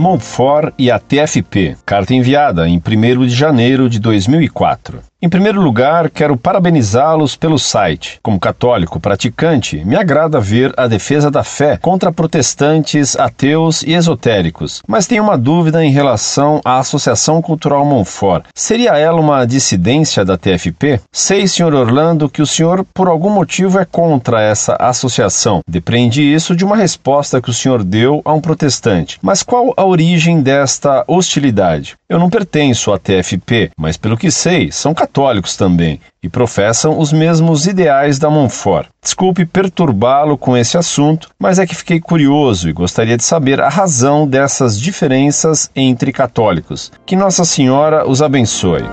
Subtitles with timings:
[0.00, 1.76] Montfort e a TFP.
[1.84, 5.09] Carta enviada em 1 de janeiro de 2004.
[5.22, 8.18] Em primeiro lugar, quero parabenizá-los pelo site.
[8.22, 14.80] Como católico praticante, me agrada ver a defesa da fé contra protestantes, ateus e esotéricos.
[14.88, 18.46] Mas tenho uma dúvida em relação à Associação Cultural Monfort.
[18.54, 21.02] Seria ela uma dissidência da TFP?
[21.12, 25.60] Sei, senhor Orlando, que o senhor, por algum motivo, é contra essa associação.
[25.68, 29.18] Depreende isso de uma resposta que o senhor deu a um protestante.
[29.20, 31.94] Mas qual a origem desta hostilidade?
[32.08, 36.96] Eu não pertenço à TFP, mas pelo que sei, são católicos católicos também e professam
[36.98, 38.88] os mesmos ideais da Montfort.
[39.02, 43.68] Desculpe perturbá-lo com esse assunto, mas é que fiquei curioso e gostaria de saber a
[43.68, 46.92] razão dessas diferenças entre católicos.
[47.04, 48.84] Que Nossa Senhora os abençoe.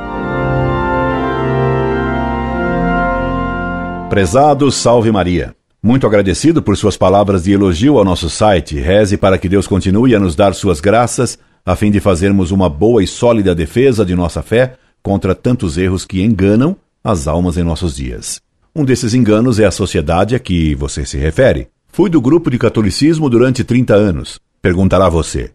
[4.10, 5.54] Prezado Salve Maria.
[5.84, 8.80] Muito agradecido por suas palavras de elogio ao nosso site.
[8.80, 12.68] Reze para que Deus continue a nos dar suas graças, a fim de fazermos uma
[12.68, 14.74] boa e sólida defesa de nossa fé
[15.08, 18.42] contra tantos erros que enganam as almas em nossos dias.
[18.76, 21.70] Um desses enganos é a sociedade a que você se refere.
[21.88, 24.38] Fui do grupo de catolicismo durante 30 anos.
[24.62, 25.52] Perguntará você: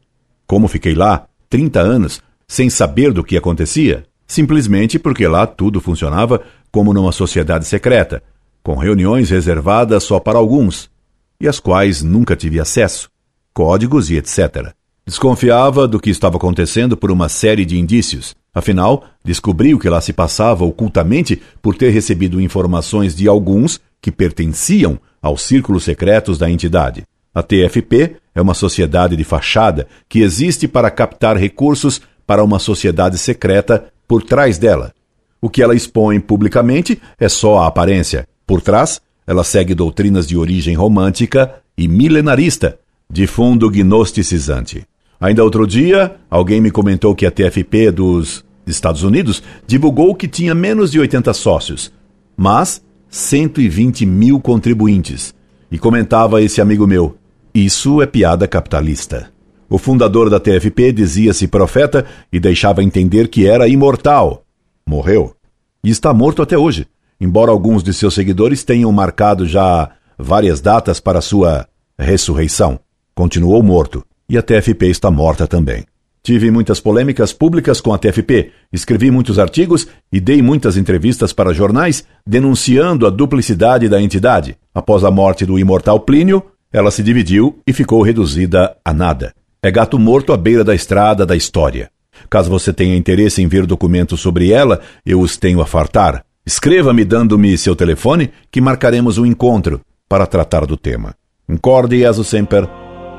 [0.47, 4.06] como fiquei lá 30 anos sem saber do que acontecia?
[4.27, 8.22] Simplesmente porque lá tudo funcionava como numa sociedade secreta,
[8.62, 10.91] com reuniões reservadas só para alguns,
[11.39, 13.11] e às quais nunca tive acesso,
[13.53, 14.72] códigos e etc.
[15.05, 18.36] Desconfiava do que estava acontecendo por uma série de indícios.
[18.55, 24.12] Afinal, descobri o que lá se passava ocultamente por ter recebido informações de alguns que
[24.12, 27.03] pertenciam aos círculos secretos da entidade.
[27.34, 33.19] A TFP é uma sociedade de fachada que existe para captar recursos para uma sociedade
[33.19, 34.92] secreta por trás dela.
[35.41, 38.28] O que ela expõe publicamente é só a aparência.
[38.47, 42.78] Por trás, ela segue doutrinas de origem romântica e milenarista,
[43.11, 44.87] de fundo gnosticizante.
[45.22, 50.53] Ainda outro dia, alguém me comentou que a TFP dos Estados Unidos divulgou que tinha
[50.53, 51.93] menos de 80 sócios,
[52.37, 55.32] mas 120 mil contribuintes.
[55.71, 57.16] E comentava esse amigo meu:
[57.55, 59.31] Isso é piada capitalista.
[59.71, 64.43] O fundador da TFP dizia-se profeta e deixava entender que era imortal.
[64.84, 65.37] Morreu.
[65.84, 66.84] E está morto até hoje,
[67.21, 69.88] embora alguns de seus seguidores tenham marcado já
[70.19, 72.81] várias datas para sua ressurreição.
[73.15, 75.84] Continuou morto e a TFP está morta também.
[76.22, 81.53] Tive muitas polêmicas públicas com a TFP, escrevi muitos artigos e dei muitas entrevistas para
[81.53, 84.56] jornais denunciando a duplicidade da entidade.
[84.72, 89.34] Após a morte do imortal Plínio, ela se dividiu e ficou reduzida a nada.
[89.61, 91.91] É gato morto à beira da estrada da história.
[92.31, 96.25] Caso você tenha interesse em ver documentos sobre ela, eu os tenho a fartar.
[96.47, 101.15] Escreva-me dando-me seu telefone que marcaremos um encontro para tratar do tema.
[101.49, 102.69] Incorde e sempre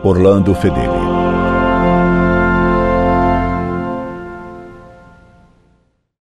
[0.05, 1.32] Orlando Fedeli.